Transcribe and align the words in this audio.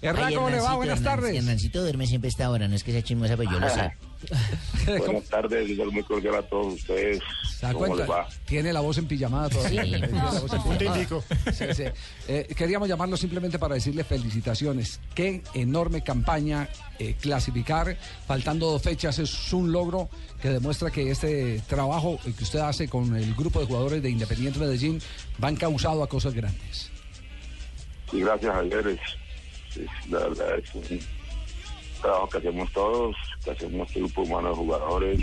Hernán, 0.00 0.32
¿cómo 0.32 0.48
le 0.48 0.60
va? 0.60 0.76
Buenas 0.76 1.02
tardes. 1.02 1.34
Hernancito 1.34 1.82
duerme 1.82 2.06
siempre 2.06 2.28
a 2.28 2.30
esta 2.30 2.48
hora, 2.50 2.68
no 2.68 2.76
es 2.76 2.84
que 2.84 2.92
sea 2.92 3.02
chismosa, 3.02 3.36
pero 3.36 3.50
yo 3.50 3.58
lo 3.58 3.68
sé. 3.68 3.92
Buenas 4.98 5.24
tardes, 5.24 5.68
igual 5.68 5.90
muy 5.90 6.04
cordial 6.04 6.36
a 6.36 6.42
todos 6.42 6.74
ustedes. 6.74 7.20
¿Se 7.58 7.66
da 7.66 7.72
¿Cómo 7.72 7.96
les 7.96 8.08
va? 8.08 8.28
Tiene 8.46 8.72
la 8.72 8.78
voz 8.78 8.96
en 8.98 9.08
pijamada 9.08 9.48
todavía. 9.48 9.82
Sí. 9.82 9.90
Tiene 9.98 10.12
la 10.12 10.38
voz 10.38 10.52
en 10.52 10.62
pijamada. 10.62 10.94
Puntico. 10.94 11.24
Sí, 11.52 11.64
sí. 11.74 11.82
Eh, 12.28 12.46
queríamos 12.56 12.88
llamarlo 12.88 13.16
simplemente 13.16 13.58
para 13.58 13.74
decirle 13.74 14.04
felicitaciones. 14.04 15.00
Qué 15.16 15.42
enorme 15.52 16.04
campaña 16.04 16.68
eh, 17.00 17.16
clasificar. 17.20 17.96
Faltando 18.24 18.70
dos 18.70 18.82
fechas 18.82 19.18
es 19.18 19.52
un 19.52 19.72
logro 19.72 20.10
que 20.40 20.50
demuestra 20.50 20.92
que 20.92 21.10
este 21.10 21.60
trabajo 21.66 22.20
que 22.22 22.44
usted 22.44 22.60
hace 22.60 22.86
con 22.88 23.16
el 23.16 23.34
grupo 23.34 23.58
de 23.58 23.66
jugadores 23.66 24.00
de 24.00 24.10
Independiente 24.10 24.60
Medellín 24.60 25.00
va 25.42 25.48
encausado 25.48 26.04
a 26.04 26.08
cosas 26.08 26.34
grandes. 26.34 26.88
Y 28.12 28.20
gracias 28.20 28.54
Javier, 28.54 29.00
la 30.10 30.18
verdad 30.20 30.58
es 30.58 30.74
un 30.74 31.00
trabajo 32.00 32.28
que 32.28 32.38
hacemos 32.38 32.72
todos, 32.72 33.16
que 33.44 33.50
hacemos 33.50 33.88
este 33.88 34.00
grupo 34.00 34.22
humano 34.22 34.50
de 34.50 34.54
jugadores, 34.54 35.20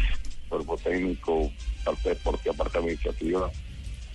cuerpo 0.50 0.78
técnico, 0.78 1.52
parte 1.84 2.10
deportiva, 2.10 2.54
parte 2.56 2.78
administrativa. 2.78 3.52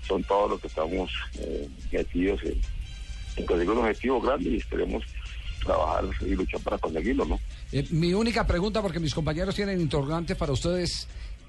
Son 0.06 0.22
todos 0.24 0.50
los 0.50 0.60
que 0.60 0.66
estamos 0.66 1.10
eh, 1.38 1.68
metidos 1.92 2.42
en, 2.44 2.60
en 3.36 3.46
conseguir 3.46 3.70
un 3.70 3.78
objetivo 3.78 4.20
grande 4.20 4.50
y 4.50 4.56
esperemos 4.56 5.04
trabajar 5.64 6.04
y 6.22 6.34
luchar 6.34 6.60
para 6.60 6.78
conseguirlo, 6.78 7.24
¿no? 7.24 7.40
Eh, 7.72 7.86
mi 7.90 8.14
única 8.14 8.46
pregunta, 8.46 8.82
porque 8.82 9.00
mis 9.00 9.14
compañeros 9.14 9.54
tienen 9.54 9.80
interrogantes 9.80 10.36
para 10.36 10.52
ustedes. 10.52 11.08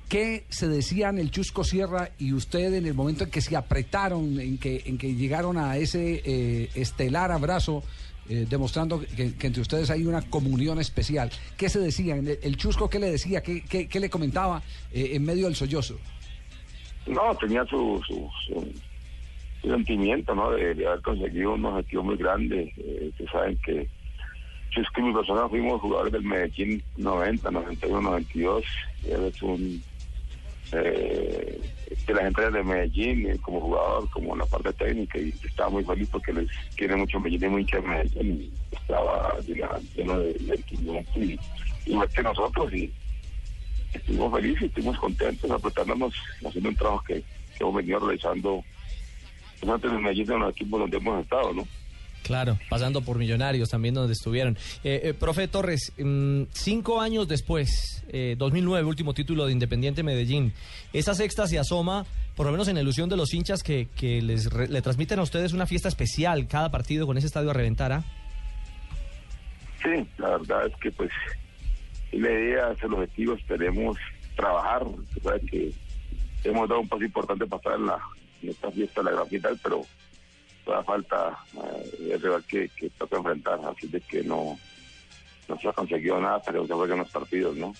¿Qué 0.09 0.43
se 0.49 0.67
decían 0.67 1.17
el 1.19 1.31
Chusco 1.31 1.63
Sierra 1.63 2.11
y 2.17 2.33
usted 2.33 2.73
en 2.73 2.85
el 2.85 2.93
momento 2.93 3.23
en 3.23 3.31
que 3.31 3.39
se 3.39 3.55
apretaron, 3.55 4.41
en 4.41 4.57
que, 4.57 4.83
en 4.85 4.97
que 4.97 5.15
llegaron 5.15 5.57
a 5.57 5.77
ese 5.77 6.21
eh, 6.25 6.69
estelar 6.75 7.31
abrazo, 7.31 7.81
eh, 8.31 8.45
demostrando 8.49 9.01
que, 9.01 9.33
que 9.35 9.47
entre 9.47 9.61
ustedes 9.61 9.89
hay 9.89 10.05
una 10.05 10.21
comunión 10.21 10.79
especial? 10.79 11.29
¿Qué 11.57 11.67
se 11.67 11.79
decían? 11.79 12.25
¿El, 12.41 12.55
Chusco 12.55 12.89
qué 12.89 12.97
le 12.97 13.11
decía? 13.11 13.41
¿Qué, 13.43 13.61
qué- 13.69 13.89
qué 13.89 13.99
le 13.99 14.09
comentaba 14.09 14.61
eh, 14.93 15.09
en 15.13 15.25
medio 15.25 15.45
del 15.47 15.55
sollozo? 15.55 15.99
No, 17.07 17.35
tenía 17.35 17.65
su, 17.65 18.01
su, 18.07 18.29
su- 18.47 18.73
sentimiento, 19.69 20.33
¿no? 20.33 20.51
De, 20.51 20.71
haber 20.87 21.01
conseguido 21.01 21.53
un 21.55 21.65
objetivo 21.65 22.03
muy 22.03 22.15
grande. 22.15 22.73
Eh, 22.77 23.07
ustedes 23.09 23.31
saben 23.31 23.57
que 23.65 23.87
Chusco 24.69 25.01
y 25.01 25.03
mi 25.03 25.13
persona 25.13 25.49
fuimos 25.49 25.81
jugadores 25.81 26.13
del 26.13 26.23
Medellín 26.23 26.81
90, 26.97 27.51
91, 27.51 28.01
92. 28.01 28.63
Él 29.09 29.25
es 29.25 29.41
un... 29.43 29.83
Eh, 30.71 31.61
de 32.07 32.13
la 32.13 32.23
gente 32.23 32.49
de 32.49 32.63
Medellín, 32.63 33.29
eh, 33.29 33.37
como 33.41 33.61
jugador, 33.61 34.09
como 34.09 34.33
en 34.33 34.39
la 34.39 34.45
parte 34.45 34.73
técnica, 34.73 35.19
y 35.19 35.33
estaba 35.43 35.69
muy 35.69 35.83
feliz 35.83 36.07
porque 36.11 36.33
les 36.33 36.49
quiere 36.75 36.95
mucho 36.95 37.19
Medellín 37.19 37.51
muy 37.51 37.61
hincha 37.61 37.77
de 37.77 37.87
Medellín. 37.87 38.53
Estaba 38.71 39.37
lleno 39.39 40.19
de 40.19 40.33
de 40.33 41.05
y, 41.15 41.39
igual 41.85 42.09
que 42.09 42.23
nosotros. 42.23 42.73
y 42.73 42.91
estuvimos 43.93 44.33
felices, 44.33 44.63
estuvimos 44.63 44.97
contentos, 44.99 45.51
apretándonos, 45.51 46.13
haciendo 46.45 46.69
un 46.69 46.75
trabajo 46.75 47.03
que, 47.03 47.15
que 47.15 47.61
hemos 47.61 47.75
venido 47.75 47.99
realizando 47.99 48.63
pues, 49.59 49.71
antes 49.71 49.91
de 49.91 49.97
Medellín 49.97 50.31
en 50.31 50.39
los 50.39 50.51
equipos 50.51 50.79
donde 50.79 50.97
hemos 50.97 51.21
estado, 51.21 51.53
¿no? 51.53 51.67
Claro, 52.23 52.57
pasando 52.69 53.01
por 53.01 53.17
Millonarios 53.17 53.69
también 53.69 53.95
donde 53.95 54.13
estuvieron. 54.13 54.55
Eh, 54.83 55.01
eh, 55.05 55.13
profe 55.13 55.47
Torres, 55.47 55.91
mm, 55.97 56.43
cinco 56.51 57.01
años 57.01 57.27
después, 57.27 58.03
eh, 58.09 58.35
2009, 58.37 58.85
último 58.87 59.13
título 59.13 59.45
de 59.47 59.51
Independiente 59.53 60.03
Medellín, 60.03 60.53
esa 60.93 61.13
sexta 61.15 61.47
se 61.47 61.57
asoma, 61.57 62.05
por 62.35 62.45
lo 62.45 62.51
menos 62.51 62.67
en 62.67 62.75
la 62.75 62.81
ilusión 62.81 63.09
de 63.09 63.17
los 63.17 63.33
hinchas 63.33 63.63
que, 63.63 63.87
que 63.95 64.21
les 64.21 64.45
re- 64.51 64.67
le 64.67 64.81
transmiten 64.81 65.19
a 65.19 65.23
ustedes 65.23 65.51
una 65.53 65.65
fiesta 65.65 65.87
especial 65.89 66.47
cada 66.47 66.69
partido 66.69 67.07
con 67.07 67.17
ese 67.17 67.27
estadio 67.27 67.49
a 67.49 67.53
reventar, 67.53 67.91
¿ah? 67.91 68.03
Sí, 69.83 70.07
la 70.19 70.29
verdad 70.37 70.67
es 70.67 70.75
que 70.77 70.91
pues 70.91 71.09
la 72.11 72.29
idea 72.29 72.71
es 72.71 72.83
el 72.83 72.93
objetivo, 72.93 73.33
esperemos 73.33 73.97
trabajar, 74.35 74.83
que 75.49 75.73
hemos 76.43 76.69
dado 76.69 76.81
un 76.81 76.87
paso 76.87 77.03
importante 77.03 77.45
para 77.47 77.57
estar 77.57 77.73
en, 77.79 77.85
la, 77.87 77.97
esta 78.43 78.69
fiesta 78.71 79.01
la 79.01 79.11
gran 79.11 79.27
final, 79.27 79.59
pero 79.63 79.81
toda 80.71 80.83
falta 80.83 81.37
eh, 81.55 82.11
el 82.13 82.21
rival 82.21 82.43
que, 82.45 82.69
que 82.69 82.89
toca 82.91 83.17
enfrentar, 83.17 83.59
así 83.65 83.87
de 83.87 83.99
que 84.01 84.23
no, 84.23 84.57
no 85.49 85.59
se 85.59 85.67
ha 85.67 85.73
conseguido 85.73 86.19
nada, 86.19 86.41
pero 86.45 86.65
se 86.65 86.73
juegan 86.73 86.99
los 86.99 87.09
partidos, 87.09 87.55
¿no? 87.57 87.73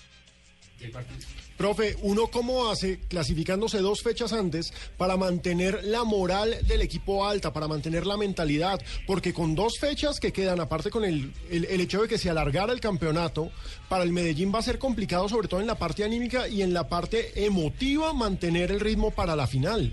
Profe, 1.56 1.96
¿uno 2.02 2.26
cómo 2.26 2.70
hace 2.70 2.98
clasificándose 3.08 3.78
dos 3.78 4.02
fechas 4.02 4.32
antes 4.32 4.72
para 4.96 5.16
mantener 5.16 5.84
la 5.84 6.02
moral 6.02 6.56
del 6.66 6.80
equipo 6.80 7.24
alta, 7.24 7.52
para 7.52 7.68
mantener 7.68 8.04
la 8.04 8.16
mentalidad? 8.16 8.80
Porque 9.06 9.32
con 9.32 9.54
dos 9.54 9.78
fechas 9.78 10.18
que 10.18 10.32
quedan, 10.32 10.60
aparte 10.60 10.90
con 10.90 11.04
el, 11.04 11.32
el, 11.50 11.66
el 11.66 11.80
hecho 11.80 12.02
de 12.02 12.08
que 12.08 12.18
se 12.18 12.28
alargara 12.28 12.72
el 12.72 12.80
campeonato, 12.80 13.52
para 13.88 14.02
el 14.02 14.12
Medellín 14.12 14.52
va 14.52 14.58
a 14.58 14.62
ser 14.62 14.78
complicado, 14.78 15.28
sobre 15.28 15.46
todo 15.46 15.60
en 15.60 15.68
la 15.68 15.76
parte 15.76 16.04
anímica 16.04 16.48
y 16.48 16.62
en 16.62 16.74
la 16.74 16.88
parte 16.88 17.44
emotiva, 17.46 18.12
mantener 18.12 18.72
el 18.72 18.80
ritmo 18.80 19.12
para 19.12 19.36
la 19.36 19.46
final. 19.46 19.92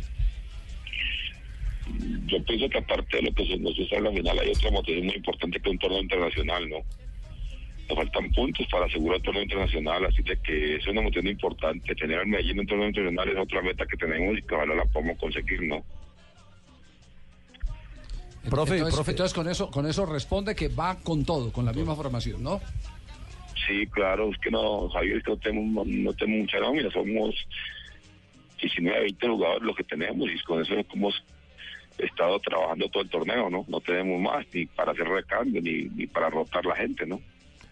Yo 2.29 2.43
pienso 2.43 2.69
que 2.69 2.77
aparte 2.77 3.17
de 3.17 3.23
lo 3.23 3.33
que 3.33 3.45
se 3.45 3.57
nos 3.57 3.77
hizo 3.77 3.95
en 3.95 4.03
la 4.03 4.11
final 4.11 4.39
hay 4.39 4.49
otra 4.49 4.71
motivación 4.71 5.05
muy 5.07 5.15
importante 5.15 5.59
que 5.59 5.69
un 5.69 5.77
torneo 5.77 6.01
internacional, 6.01 6.69
¿no? 6.69 6.77
Nos 7.87 7.97
faltan 7.97 8.31
puntos 8.31 8.67
para 8.71 8.85
asegurar 8.85 9.17
el 9.17 9.23
torneo 9.23 9.43
internacional, 9.43 10.05
así 10.05 10.21
de 10.21 10.37
que 10.37 10.75
es 10.75 10.87
una 10.87 11.01
motivación 11.01 11.31
importante. 11.31 11.95
Tener 11.95 12.19
al 12.19 12.27
Medellín 12.27 12.51
en 12.51 12.59
un 12.59 12.67
torneo 12.67 12.87
internacional 12.87 13.29
es 13.29 13.37
otra 13.37 13.61
meta 13.61 13.85
que 13.85 13.97
tenemos 13.97 14.37
y 14.37 14.41
que 14.43 14.55
ojalá 14.55 14.75
la 14.75 14.85
podamos 14.85 15.17
conseguir, 15.17 15.63
¿no? 15.63 15.83
Profe, 18.49 18.73
entonces, 18.75 18.95
profe. 18.95 19.11
entonces 19.11 19.33
con 19.33 19.49
eso, 19.49 19.69
con 19.69 19.85
eso 19.85 20.05
responde 20.05 20.55
que 20.55 20.69
va 20.69 20.95
con 20.99 21.25
todo, 21.25 21.51
con 21.51 21.65
la 21.65 21.73
misma 21.73 21.95
formación, 21.95 22.41
¿no? 22.41 22.61
Sí, 23.67 23.85
claro, 23.87 24.31
es 24.31 24.37
que 24.39 24.49
no, 24.49 24.89
Javier, 24.89 25.17
es 25.17 25.23
que 25.23 25.31
no 25.31 25.37
tenemos, 25.37 25.87
no 25.87 26.13
tenemos 26.13 26.41
mucha 26.41 26.59
nómina, 26.59 26.89
somos 26.91 27.35
19, 28.61 28.99
20 29.01 29.27
jugadores 29.27 29.63
los 29.63 29.75
que 29.75 29.83
tenemos 29.83 30.29
y 30.29 30.39
con 30.43 30.61
eso 30.61 30.73
hemos 30.73 31.23
estado 31.99 32.39
trabajando 32.39 32.89
todo 32.89 33.03
el 33.03 33.09
torneo, 33.09 33.49
¿no? 33.49 33.65
No 33.67 33.81
tenemos 33.81 34.21
más 34.21 34.45
ni 34.53 34.65
para 34.65 34.91
hacer 34.91 35.07
recambio 35.07 35.61
ni, 35.61 35.83
ni 35.83 36.07
para 36.07 36.29
rotar 36.29 36.65
la 36.65 36.75
gente, 36.75 37.05
¿no? 37.05 37.21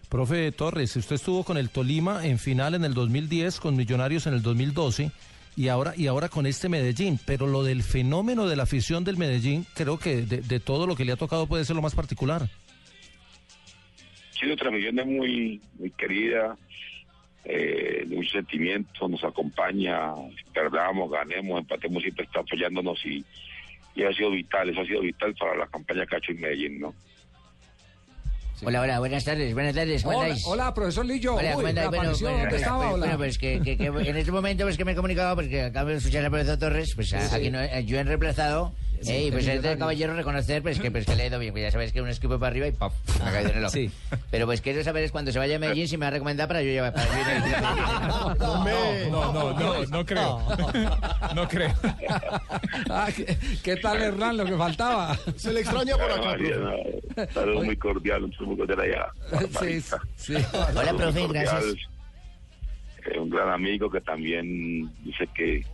Profe 0.08 0.50
Torres, 0.52 0.96
usted 0.96 1.16
estuvo 1.16 1.44
con 1.44 1.58
el 1.58 1.70
Tolima 1.70 2.26
en 2.26 2.38
final 2.38 2.74
en 2.74 2.84
el 2.84 2.94
2010, 2.94 3.60
con 3.60 3.76
Millonarios 3.76 4.26
en 4.26 4.34
el 4.34 4.42
2012 4.42 5.10
y 5.56 5.68
ahora 5.68 5.92
y 5.96 6.06
ahora 6.06 6.28
con 6.28 6.46
este 6.46 6.68
Medellín. 6.68 7.18
Pero 7.26 7.46
lo 7.46 7.62
del 7.62 7.82
fenómeno 7.82 8.46
de 8.46 8.56
la 8.56 8.62
afición 8.62 9.04
del 9.04 9.18
Medellín, 9.18 9.66
creo 9.74 9.98
que 9.98 10.22
de, 10.22 10.40
de 10.40 10.60
todo 10.60 10.86
lo 10.86 10.96
que 10.96 11.04
le 11.04 11.12
ha 11.12 11.16
tocado 11.16 11.46
puede 11.46 11.64
ser 11.64 11.76
lo 11.76 11.82
más 11.82 11.94
particular. 11.94 12.48
Sí, 14.38 14.46
nuestra 14.46 14.70
afición 14.70 14.98
es 14.98 15.06
muy, 15.06 15.60
muy 15.78 15.90
querida, 15.90 16.56
eh, 17.44 18.04
de 18.06 18.14
mucho 18.16 18.30
sentimiento, 18.30 19.08
nos 19.08 19.24
acompaña, 19.24 20.12
perdamos, 20.52 21.10
ganemos, 21.10 21.58
empatemos, 21.58 22.02
siempre 22.02 22.24
está 22.24 22.40
apoyándonos 22.40 23.04
y, 23.04 23.24
y 23.98 24.04
ha 24.04 24.12
sido 24.12 24.30
vital, 24.30 24.68
eso 24.70 24.80
ha 24.80 24.84
sido 24.86 25.00
vital 25.00 25.34
para 25.34 25.56
la 25.56 25.66
campaña 25.66 26.06
que 26.06 26.14
ha 26.14 26.18
hecho 26.18 26.30
en 26.32 26.40
Medellín, 26.40 26.78
¿no? 26.80 26.94
Hola, 28.64 28.82
hola, 28.82 28.98
buenas 29.00 29.24
tardes, 29.24 29.52
buenas 29.54 29.74
tardes, 29.74 30.02
¿cómo 30.04 30.18
Hola, 30.18 30.34
hola, 30.46 30.74
profesor 30.74 31.04
Lillo. 31.06 31.34
Hola, 31.36 31.52
¿cómo 31.54 31.66
andáis? 31.66 31.88
Bueno, 31.88 32.02
reapareció, 32.02 32.26
bueno, 32.26 32.38
¿dónde 32.38 32.50
pues, 32.50 32.62
estaba? 32.62 32.78
pues, 32.78 32.92
Hola. 32.94 33.04
bueno, 33.06 33.18
pues 33.18 33.38
que, 33.38 33.60
que- 33.60 33.76
que 33.76 33.86
en 33.86 34.16
este 34.16 34.32
momento 34.32 34.64
pues 34.64 34.76
que 34.76 34.84
me 34.84 34.92
he 34.92 34.94
comunicado 34.96 35.34
porque 35.36 35.62
acabo 35.62 35.90
de 35.90 35.96
escuchar 35.96 36.24
al 36.24 36.30
profesor 36.30 36.58
Torres, 36.58 36.92
pues 36.94 37.12
a- 37.14 37.34
aquí 37.36 37.50
no, 37.50 37.60
eh, 37.60 37.84
yo 37.84 37.98
he 37.98 38.04
reemplazado 38.04 38.72
Sí, 39.02 39.12
eh, 39.12 39.26
y 39.26 39.30
pues 39.30 39.44
el 39.44 39.50
es 39.50 39.62
de 39.62 39.68
millonario. 39.68 39.78
caballero 39.78 40.14
reconocer 40.14 40.62
pues 40.62 40.78
que 40.80 40.90
pues 40.90 41.06
que 41.06 41.14
le 41.16 41.24
he 41.24 41.26
ido 41.28 41.38
bien, 41.38 41.52
pues 41.52 41.62
ya 41.62 41.70
sabéis 41.70 41.92
que 41.92 42.00
un 42.02 42.08
esquipo 42.08 42.38
para 42.38 42.50
arriba 42.50 42.66
y 42.66 42.72
¡pop! 42.72 42.92
me 43.22 43.28
ha 43.28 43.32
caído 43.32 43.50
en 43.50 43.58
el 43.58 43.64
ojo. 43.64 43.72
Sí. 43.72 43.90
Pero 44.30 44.46
pues 44.46 44.60
quiero 44.60 44.82
saber 44.84 45.04
es 45.04 45.12
cuando 45.12 45.32
se 45.32 45.38
vaya 45.38 45.56
a 45.56 45.58
Medellín 45.58 45.88
si 45.88 45.96
me 45.96 46.04
va 46.04 46.08
a 46.08 46.10
recomendar 46.12 46.48
para 46.48 46.62
yo 46.62 46.70
llevar 46.70 46.92
para 46.92 47.06
yo 47.06 47.46
ir 47.46 48.42
Hombre, 48.48 49.08
No, 49.10 49.32
no, 49.32 49.58
no, 49.58 49.84
no 49.86 50.06
creo. 50.06 50.42
No 51.34 51.48
creo. 51.48 51.74
Ah, 52.90 53.08
¿qué, 53.14 53.36
qué 53.62 53.76
tal, 53.76 54.00
Hernán? 54.00 54.36
Lo 54.36 54.44
que 54.44 54.56
faltaba. 54.56 55.16
se 55.36 55.52
le 55.52 55.60
extraña 55.60 55.96
por 55.96 56.10
acá, 56.10 56.36
no, 56.36 57.26
Saludos 57.32 57.64
muy 57.64 57.76
cordial, 57.76 58.24
un 58.24 58.32
saludo 58.32 58.58
cordial 58.58 58.80
allá. 58.80 59.06
Sí, 59.60 59.80
sí. 60.16 60.34
Hola, 60.74 60.94
profe, 60.96 61.26
gracias. 61.28 61.64
Eh, 63.06 63.18
un 63.18 63.30
gran 63.30 63.50
amigo 63.50 63.90
que 63.90 64.00
también 64.00 64.90
dice 65.04 65.28
que, 65.34 65.64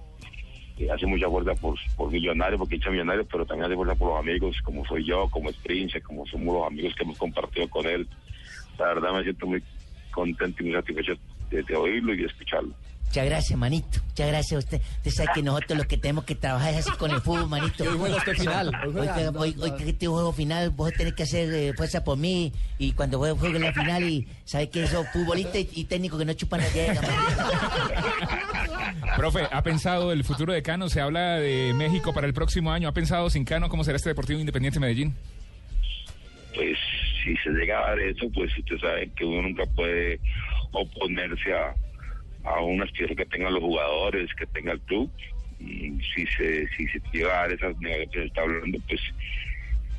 hace 0.92 1.06
mucha 1.06 1.28
fuerza 1.28 1.54
por, 1.54 1.78
por 1.96 2.10
millonarios, 2.10 2.58
porque 2.58 2.76
echa 2.76 2.90
millonarios, 2.90 3.26
pero 3.30 3.46
también 3.46 3.66
hace 3.66 3.76
fuerza 3.76 3.94
por 3.94 4.08
los 4.08 4.18
amigos, 4.18 4.56
como 4.62 4.84
soy 4.84 5.04
yo, 5.04 5.28
como 5.30 5.50
es 5.50 5.56
Prince, 5.56 6.00
como 6.00 6.26
somos 6.26 6.54
los 6.54 6.66
amigos 6.66 6.94
que 6.94 7.04
hemos 7.04 7.18
compartido 7.18 7.68
con 7.68 7.86
él. 7.86 8.08
La 8.78 8.86
verdad 8.88 9.12
me 9.12 9.22
siento 9.22 9.46
muy 9.46 9.62
contento 10.10 10.62
y 10.62 10.66
muy 10.66 10.74
satisfecho 10.74 11.14
de, 11.50 11.62
de 11.62 11.76
oírlo 11.76 12.12
y 12.14 12.18
de 12.18 12.26
escucharlo. 12.26 12.74
Muchas 13.14 13.26
gracias, 13.31 13.56
manito. 13.56 14.00
Muchas 14.08 14.26
gracias 14.26 14.52
a 14.52 14.58
usted. 14.58 14.81
Usted 14.96 15.11
sabe 15.12 15.28
que 15.37 15.43
nosotros 15.44 15.78
los 15.78 15.87
que 15.87 15.96
tenemos 15.99 16.25
que 16.25 16.34
trabajar 16.34 16.75
es 16.75 16.78
así 16.81 16.90
con 16.99 17.12
el 17.12 17.20
fútbol, 17.20 17.49
manito. 17.49 17.84
hoy 17.84 17.96
juega 17.96 18.16
usted 18.16 18.32
final, 18.34 18.69
hoy 18.75 18.87
Hoy, 18.88 18.93
juega. 18.93 19.14
que- 19.14 19.38
hoy, 19.38 19.56
hoy 19.61 19.70
que 19.76 19.88
este 19.90 20.06
juego 20.08 20.32
final, 20.32 20.70
vos 20.70 20.93
tenés 20.94 21.14
que 21.14 21.22
hacer 21.22 21.55
eh, 21.55 21.72
fuerza 21.76 22.02
por 22.02 22.19
mí. 22.19 22.52
Y 22.76 22.90
cuando 22.90 23.19
vos 23.19 23.31
juegues 23.38 23.61
la 23.61 23.72
final, 23.72 24.02
y 24.02 24.26
sabes 24.44 24.70
que 24.70 24.82
esos 24.82 25.06
futbolistas 25.12 25.58
y, 25.58 25.69
y 25.75 25.84
técnicos 25.84 26.19
que 26.19 26.25
no 26.25 26.32
chupan 26.32 26.61
la 26.62 26.69
llega, 26.70 27.00
Profe, 29.17 29.46
¿ha 29.49 29.62
pensado 29.62 30.10
el 30.10 30.25
futuro 30.25 30.52
de 30.52 30.62
Cano? 30.64 30.88
Se 30.88 31.00
habla 31.00 31.37
de 31.38 31.72
México 31.72 32.12
para 32.12 32.26
el 32.26 32.34
próximo 32.34 32.72
año. 32.72 32.88
¿Ha 32.88 32.93
pensado 32.94 33.31
sin 33.31 33.44
Cano 33.44 33.69
cómo 33.69 33.84
será 33.84 33.94
este 33.94 34.08
Deportivo 34.08 34.40
Independiente 34.40 34.81
Medellín? 34.81 35.14
Pues 36.52 36.76
si 37.22 37.37
se 37.37 37.50
llega 37.50 37.78
a 37.78 37.90
dar 37.90 38.00
eso, 38.00 38.26
pues 38.34 38.50
ustedes 38.58 38.81
saben 38.81 39.08
que 39.14 39.25
uno 39.25 39.43
nunca 39.43 39.62
puede 39.76 40.19
oponerse 40.72 41.52
a, 41.52 41.75
a 42.44 42.61
una 42.61 42.85
aspiración 42.85 43.17
que 43.17 43.26
tengan 43.26 43.55
los 43.55 43.62
jugadores, 43.62 44.32
que 44.35 44.46
tenga 44.46 44.73
el 44.73 44.81
club. 44.81 45.11
Si 45.58 46.26
se 46.26 46.69
si 46.76 46.87
se 46.88 47.00
llega 47.12 47.38
a 47.38 47.43
dar 47.43 47.52
esas 47.52 47.79
negociaciones 47.79 48.11
que 48.11 48.19
se 48.20 48.26
está 48.26 48.43
hablando, 48.43 48.79
pues 48.87 49.00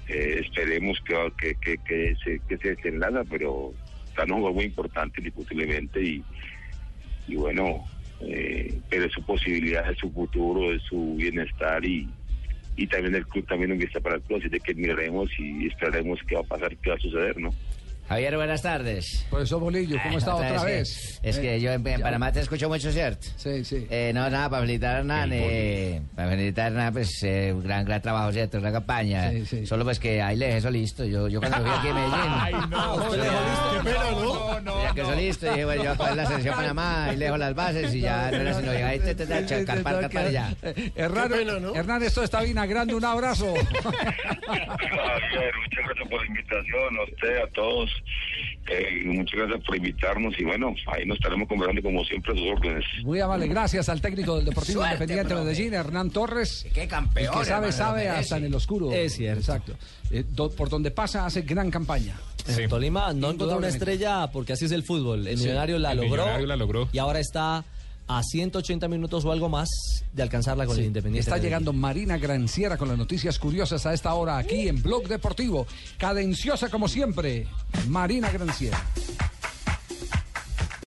eh, 0.08 0.42
esperemos 0.46 1.00
que, 1.02 1.16
que, 1.40 1.56
que, 1.56 1.78
que 1.84 2.16
se, 2.24 2.40
que 2.48 2.58
se 2.58 2.76
desenlaza, 2.76 3.24
pero 3.30 3.74
está 4.08 4.24
un 4.26 4.42
juego 4.42 4.54
muy 4.54 4.66
importante 4.66 5.20
indiscutiblemente 5.20 6.02
y, 6.02 6.24
y 7.28 7.36
bueno, 7.36 7.86
eh, 8.22 8.80
pero 8.90 9.06
es 9.06 9.12
su 9.12 9.26
posibilidad, 9.26 9.90
es 9.90 9.98
su 9.98 10.12
futuro, 10.12 10.72
es 10.72 10.84
su 10.84 11.16
bienestar 11.16 11.84
y, 11.84 12.08
y 12.76 12.88
también 12.88 13.16
el 13.16 13.26
club 13.26 13.48
también 13.48 13.72
empieza 13.72 14.00
para 14.00 14.16
el 14.18 14.22
club, 14.22 14.40
así 14.40 14.50
de 14.50 14.60
que 14.60 14.76
miraremos 14.76 15.30
y 15.40 15.68
esperaremos 15.68 16.20
qué 16.28 16.36
va 16.36 16.42
a 16.42 16.44
pasar, 16.44 16.78
qué 16.78 16.92
va 16.92 16.96
a 16.96 17.00
suceder, 17.00 17.38
¿no? 17.40 17.50
Javier, 18.07 18.36
buenas 18.36 18.62
tardes. 18.62 19.25
Profesor 19.31 19.60
Bolillo, 19.60 19.98
¿cómo 20.04 20.16
Ah, 20.16 20.18
está 20.19 20.36
otra 20.36 20.60
que- 20.60 20.66
vez? 20.66 21.19
Es 21.24 21.40
que 21.40 21.56
Eh, 21.56 21.60
yo 21.60 21.72
en, 21.72 21.81
Panamá 21.84 22.31
te 22.31 22.40
escucho 22.42 22.69
mucho, 22.69 22.92
¿cierto? 22.92 23.25
Sí, 23.36 23.66
sí. 23.66 23.88
Eh, 23.90 24.12
no, 24.13 24.30
nada, 24.30 24.48
para 24.48 24.62
felicitar 24.62 24.96
a 24.96 25.00
Hernán, 25.00 25.30
eh, 25.34 26.02
para 26.16 26.30
felicitar 26.30 26.66
a 26.66 26.68
Hernán, 26.68 26.94
pues, 26.94 27.24
un 27.24 27.63
gran, 27.63 27.84
gran 27.84 28.02
trabajo, 28.04 28.31
¿cierto? 28.31 28.60
Una 28.60 28.72
campaña. 28.72 29.31
Sí, 29.31 29.46
sí. 29.48 29.66
Solo 29.66 29.84
pues 29.86 30.00
que 30.00 30.22
ahí 30.22 30.36
le 30.38 30.46
dejé 30.46 30.57
eso 30.60 30.69
listo. 30.69 31.04
Yo, 31.04 31.28
yo 31.28 31.40
cuando 31.40 31.57
fui 31.57 31.69
aquí 31.72 31.88
a 31.88 31.94
Medellín, 31.96 32.69
no, 32.69 33.10
Qué 33.12 33.90
pena, 33.90 34.12
¿no? 34.62 34.84
ya 34.84 34.94
que 34.94 35.01
eso 35.01 35.16
listo, 35.16 35.46
dije, 35.50 35.66
bueno, 35.66 35.84
yo 35.84 35.96
voy 35.96 36.08
a 36.08 36.16
la 36.16 36.25
selección 36.28 36.56
Panamá, 36.56 37.06
ahí 37.06 37.18
le 37.18 37.25
dejo 37.25 37.38
las 37.38 37.56
bases 37.56 37.94
y 37.96 38.01
ya 38.01 38.30
no 38.30 38.38
era 38.38 38.54
sino 38.54 38.72
llegar 38.72 38.92
ahí, 38.92 39.00
te, 39.00 39.16
te, 39.16 39.25
te, 39.25 39.42
te, 39.42 39.66
carpar, 39.66 40.00
carpar 40.01 40.30
y 40.30 40.34
ya. 40.34 40.54
Eh, 40.62 40.92
Hernán, 40.96 41.31
¿no? 41.62 41.74
Hernán, 41.75 42.04
esto 42.04 42.22
está 42.24 42.42
vinagrando. 42.42 42.96
Un 42.98 43.06
abrazo. 43.06 43.51
Javier, 43.66 45.54
muchas 45.63 45.86
gracias 45.86 46.08
por 46.10 46.22
la 46.22 46.28
invitación, 46.28 46.98
a 47.00 47.04
usted, 47.04 47.38
a 47.44 47.48
todos. 47.54 47.95
Eh, 48.68 49.04
muchas 49.06 49.40
gracias 49.42 49.64
por 49.64 49.78
invitarnos 49.78 50.34
y 50.40 50.44
bueno, 50.44 50.74
ahí 50.88 51.06
nos 51.06 51.18
estaremos 51.18 51.48
conversando 51.48 51.84
como 51.84 52.04
siempre 52.06 52.34
a 52.34 52.36
sus 52.36 52.48
órdenes. 52.48 52.84
Muy 53.04 53.20
amable, 53.20 53.48
gracias 53.48 53.90
al 53.90 54.02
técnico 54.02 54.38
del 54.38 54.46
Deportivo 54.46 54.80
Suerte, 54.82 54.96
Independiente 55.04 55.36
de. 55.36 55.42
Medellín, 55.42 55.74
Hernán 55.76 56.10
Torres. 56.10 56.66
Qué 56.74 56.88
campeón, 56.88 57.32
El 57.34 57.40
que 57.40 57.46
sabe, 57.46 57.68
hermano, 57.68 57.72
sabe 57.72 58.10
hasta 58.10 58.38
en 58.38 58.46
el 58.46 58.56
oscuro. 58.56 58.92
Es 58.92 59.14
cierto. 59.14 59.40
Exacto. 59.40 59.74
Eh, 60.10 60.24
do- 60.28 60.50
por 60.50 60.70
donde 60.70 60.90
pasa 60.92 61.26
hace 61.28 61.44
gran 61.44 61.70
campaña. 61.70 62.16
En 62.48 62.70
Tolima 62.70 63.14
no 63.14 63.32
encontró 63.32 63.58
una 63.58 63.68
estrella 63.68 64.28
porque 64.32 64.54
así 64.54 64.66
es 64.66 64.72
el 64.72 64.84
fútbol. 64.84 65.28
El 65.28 65.38
Millonario 65.38 65.78
la 65.80 65.92
el 65.92 65.98
logró. 65.98 66.24
Millonario 66.24 66.48
la 66.48 66.56
logró. 66.56 66.90
Y 66.92 66.98
ahora 66.98 67.20
está 67.20 67.64
a 68.07 68.22
180 68.24 68.88
minutos 68.88 69.25
o 69.25 69.31
algo 69.31 69.50
más 69.50 69.69
de 70.13 70.24
alcanzarla 70.24 70.66
con 70.66 70.78
el 70.78 70.86
Independiente. 70.86 71.30
Está 71.30 71.38
llegando 71.38 71.74
Marina 71.74 72.18
Granciera 72.18 72.78
con 72.78 72.88
las 72.88 72.98
noticias 72.98 73.40
curiosas 73.40 73.86
a 73.86 73.94
esta 73.94 74.13
hora 74.13 74.38
aquí 74.38 74.68
en 74.68 74.81
Blog 74.81 75.07
Deportivo. 75.07 75.66
Cadenciosa 75.98 76.69
como 76.69 76.88
siempre, 76.88 77.48
Marina 77.88 78.30
Granciera. 78.31 78.84